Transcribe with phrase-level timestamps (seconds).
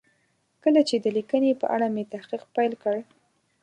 [0.63, 2.95] کله چې د لیکنې په اړه مې تحقیق پیل کړ.